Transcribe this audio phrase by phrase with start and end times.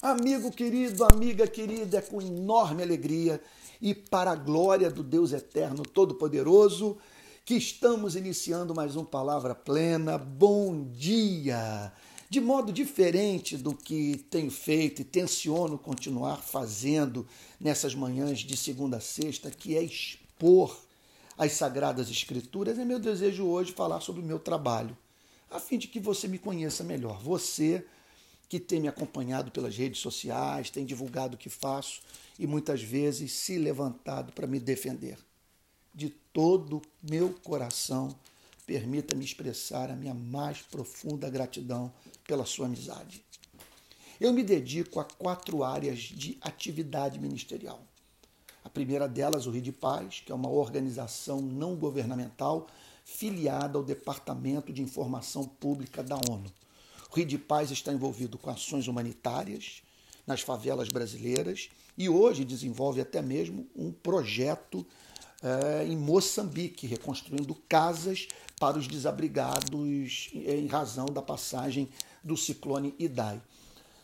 [0.00, 3.42] Amigo querido, amiga querida, é com enorme alegria
[3.82, 6.96] e para a glória do Deus Eterno Todo-Poderoso
[7.44, 10.16] que estamos iniciando mais um Palavra Plena.
[10.16, 11.92] Bom dia!
[12.30, 17.26] De modo diferente do que tenho feito e tenciono continuar fazendo
[17.58, 20.78] nessas manhãs de segunda a sexta, que é expor
[21.36, 24.96] as Sagradas Escrituras, é meu desejo hoje falar sobre o meu trabalho,
[25.50, 27.20] a fim de que você me conheça melhor.
[27.20, 27.84] Você
[28.48, 32.00] que tem me acompanhado pelas redes sociais, tem divulgado o que faço
[32.38, 35.18] e muitas vezes se levantado para me defender.
[35.94, 38.14] De todo meu coração,
[38.66, 41.92] permita-me expressar a minha mais profunda gratidão
[42.26, 43.22] pela sua amizade.
[44.18, 47.82] Eu me dedico a quatro áreas de atividade ministerial.
[48.64, 52.66] A primeira delas, o Rio de Paz, que é uma organização não governamental
[53.04, 56.52] filiada ao Departamento de Informação Pública da ONU
[57.10, 59.82] Rio de Paz está envolvido com ações humanitárias
[60.26, 64.86] nas favelas brasileiras e hoje desenvolve até mesmo um projeto
[65.42, 71.88] é, em Moçambique, reconstruindo casas para os desabrigados em razão da passagem
[72.22, 73.40] do ciclone Idai.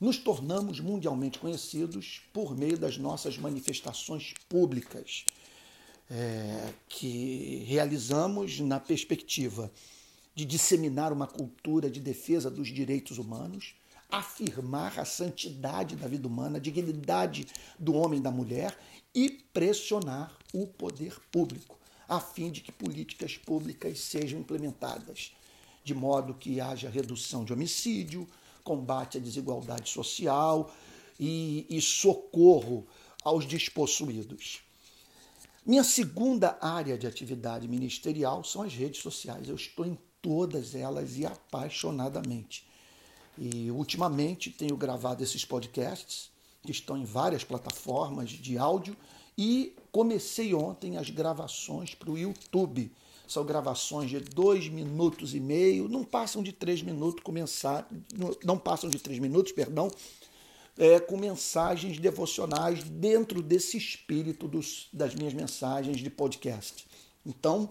[0.00, 5.24] Nos tornamos mundialmente conhecidos por meio das nossas manifestações públicas,
[6.10, 9.70] é, que realizamos na perspectiva
[10.40, 13.74] de disseminar uma cultura de defesa dos direitos humanos,
[14.10, 17.46] afirmar a santidade da vida humana, a dignidade
[17.78, 18.74] do homem e da mulher
[19.14, 25.36] e pressionar o poder público, a fim de que políticas públicas sejam implementadas,
[25.84, 28.26] de modo que haja redução de homicídio,
[28.64, 30.74] combate à desigualdade social
[31.18, 32.86] e, e socorro
[33.22, 34.62] aos despossuídos.
[35.66, 39.46] Minha segunda área de atividade ministerial são as redes sociais.
[39.46, 42.66] Eu estou em todas elas e apaixonadamente.
[43.38, 46.30] E ultimamente tenho gravado esses podcasts
[46.62, 48.96] que estão em várias plataformas de áudio
[49.36, 52.92] e comecei ontem as gravações para o YouTube.
[53.26, 57.88] São gravações de dois minutos e meio, não passam de três minutos, começar,
[58.44, 59.90] não passam de três minutos, perdão,
[60.76, 66.86] é, com mensagens devocionais dentro desse espírito dos, das minhas mensagens de podcast.
[67.24, 67.70] Então,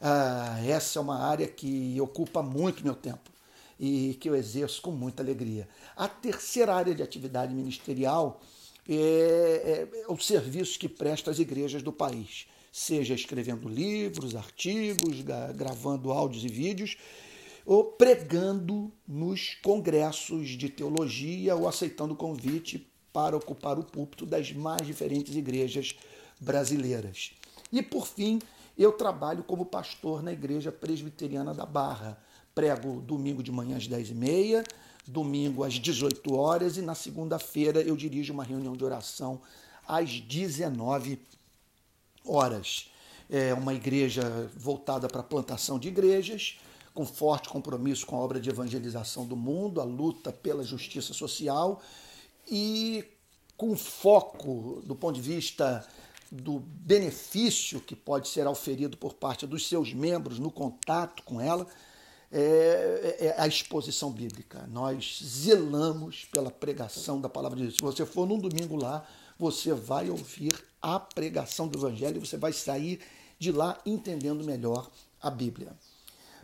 [0.00, 3.30] ah, essa é uma área que ocupa muito meu tempo
[3.78, 5.68] e que eu exerço com muita alegria.
[5.96, 8.40] A terceira área de atividade ministerial
[8.88, 15.22] é, é, é o serviço que presta às igrejas do país, seja escrevendo livros, artigos,
[15.54, 16.96] gravando áudios e vídeos,
[17.64, 24.86] ou pregando nos congressos de teologia ou aceitando convite para ocupar o púlpito das mais
[24.86, 25.94] diferentes igrejas
[26.40, 27.32] brasileiras.
[27.72, 28.40] E por fim,
[28.82, 32.18] eu trabalho como pastor na Igreja Presbiteriana da Barra.
[32.54, 34.66] Prego domingo de manhã às 10h30,
[35.06, 39.42] domingo às 18 horas e na segunda-feira eu dirijo uma reunião de oração
[39.86, 41.18] às 19
[42.24, 42.90] horas.
[43.28, 46.58] É uma igreja voltada para a plantação de igrejas,
[46.94, 51.82] com forte compromisso com a obra de evangelização do mundo, a luta pela justiça social
[52.50, 53.04] e
[53.58, 55.86] com foco do ponto de vista
[56.30, 61.66] do benefício que pode ser auferido por parte dos seus membros no contato com ela,
[62.32, 64.64] é, é, é, a exposição bíblica.
[64.70, 67.76] Nós zelamos pela pregação da palavra de Deus.
[67.76, 69.04] Se você for num domingo lá,
[69.36, 73.00] você vai ouvir a pregação do Evangelho e você vai sair
[73.38, 74.88] de lá entendendo melhor
[75.20, 75.76] a Bíblia.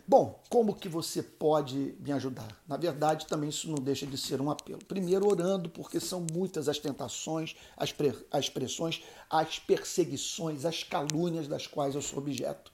[0.09, 2.47] Bom, como que você pode me ajudar?
[2.65, 4.79] Na verdade, também isso não deixa de ser um apelo.
[4.85, 7.93] Primeiro, orando, porque são muitas as tentações, as,
[8.31, 12.71] as pressões, as perseguições, as calúnias das quais eu sou objeto.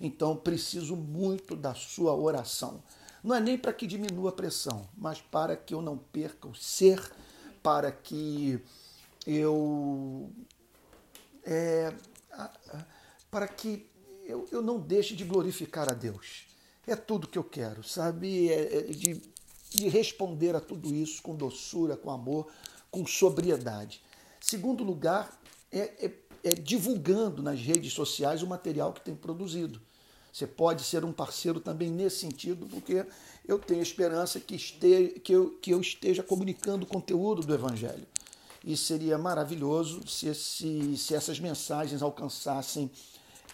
[0.00, 2.82] Então, preciso muito da sua oração.
[3.22, 6.54] Não é nem para que diminua a pressão, mas para que eu não perca o
[6.54, 7.12] ser,
[7.62, 8.58] para que
[9.26, 10.30] eu.
[11.44, 11.92] É,
[13.30, 13.86] para que
[14.24, 16.48] eu, eu não deixe de glorificar a Deus
[16.86, 18.48] é tudo que eu quero, sabe?
[18.48, 19.20] É, é de,
[19.70, 22.48] de responder a tudo isso com doçura, com amor,
[22.90, 24.02] com sobriedade.
[24.40, 25.38] Segundo lugar,
[25.70, 26.12] é, é,
[26.42, 29.80] é, divulgando nas redes sociais o material que tem produzido.
[30.32, 33.04] Você pode ser um parceiro também nesse sentido, porque
[33.46, 38.06] eu tenho esperança que, esteja, que, eu, que eu esteja comunicando o conteúdo do Evangelho.
[38.64, 42.90] E seria maravilhoso se, se, se essas mensagens alcançassem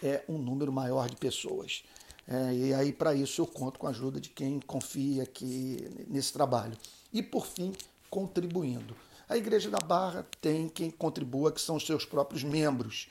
[0.02, 1.82] é, um número maior de pessoas.
[2.28, 6.32] É, e aí, para isso, eu conto com a ajuda de quem confia aqui nesse
[6.32, 6.76] trabalho.
[7.12, 7.72] E, por fim,
[8.10, 8.96] contribuindo.
[9.28, 13.08] A Igreja da Barra tem quem contribua, que são os seus próprios membros.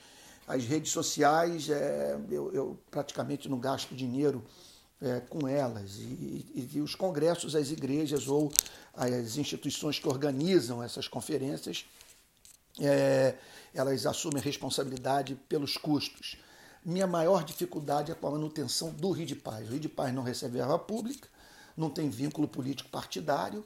[0.47, 4.43] As redes sociais, é, eu, eu, praticamente não gasto dinheiro
[5.01, 5.95] é, com elas.
[5.95, 8.51] E, e, e, os congressos, as igrejas ou
[8.93, 11.85] as instituições que organizam essas conferências,
[12.79, 13.35] é,
[13.73, 16.37] elas assumem responsabilidade pelos custos.
[16.85, 19.67] Minha maior dificuldade é com a manutenção do Rio de Paz.
[19.67, 21.27] O Rio de Paz não recebe verba pública,
[21.75, 23.65] não tem vínculo político partidário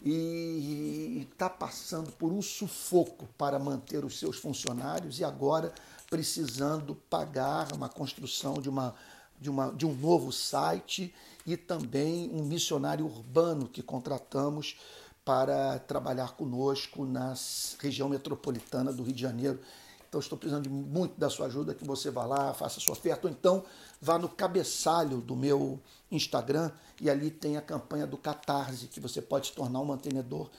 [0.00, 5.74] e está passando por um sufoco para manter os seus funcionários e agora
[6.08, 8.94] precisando pagar uma construção de, uma,
[9.40, 11.12] de, uma, de um novo site
[11.44, 14.78] e também um missionário urbano que contratamos
[15.24, 17.34] para trabalhar conosco na
[17.80, 19.60] região metropolitana do Rio de Janeiro.
[20.10, 23.32] Então estou precisando muito da sua ajuda, que você vá lá, faça sua oferta, ou
[23.32, 23.64] então
[24.00, 25.80] vá no cabeçalho do meu
[26.10, 30.50] Instagram e ali tem a campanha do Catarse, que você pode se tornar um mantenedor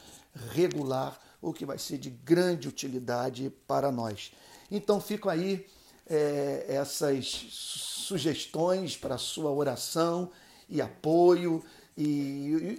[0.53, 4.31] regular, o que vai ser de grande utilidade para nós.
[4.71, 5.67] Então ficam aí
[6.07, 10.31] é, essas sugestões para a sua oração
[10.69, 11.61] e apoio
[11.97, 12.05] e,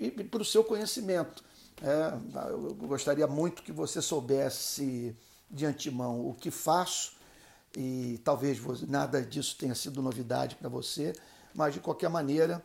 [0.00, 1.44] e, e para o seu conhecimento.
[1.82, 5.14] É, eu gostaria muito que você soubesse
[5.52, 7.12] de antemão o que faço
[7.76, 11.12] e talvez nada disso tenha sido novidade para você,
[11.54, 12.62] mas de qualquer maneira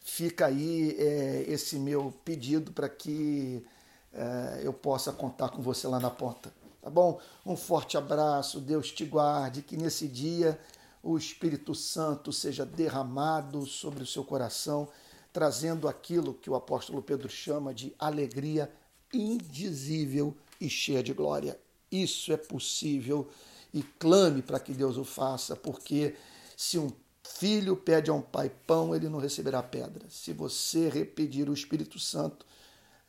[0.00, 3.64] fica aí é, esse meu pedido para que
[4.12, 6.52] é, eu possa contar com você lá na ponta.
[6.82, 7.20] Tá bom?
[7.44, 10.58] Um forte abraço, Deus te guarde, que nesse dia
[11.02, 14.88] o Espírito Santo seja derramado sobre o seu coração
[15.32, 18.70] trazendo aquilo que o apóstolo Pedro chama de alegria
[19.12, 21.58] indizível e cheia de glória.
[21.90, 23.28] Isso é possível
[23.72, 26.14] e clame para que Deus o faça, porque
[26.56, 26.90] se um
[27.22, 30.06] filho pede a um pai pão, ele não receberá pedra.
[30.10, 32.44] Se você repetir o Espírito Santo,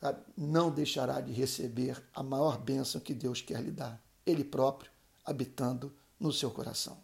[0.00, 4.90] ah, não deixará de receber a maior bênção que Deus quer lhe dar, Ele próprio
[5.24, 6.98] habitando no seu coração.